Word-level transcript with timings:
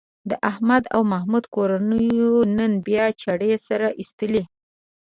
د 0.29 0.31
احمد 0.49 0.83
او 0.95 1.01
محمود 1.11 1.45
کورنیو 1.55 2.33
نن 2.57 2.71
بیا 2.85 3.05
چاړې 3.21 3.51
سره 3.67 3.87
ایستلې. 3.99 4.43